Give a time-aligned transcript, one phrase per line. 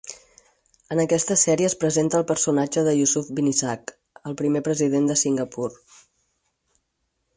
[0.93, 3.95] En aquesta sèrie es presenta el personatge de Yusof bin Ishak,
[4.31, 5.69] el primer president de Singapur.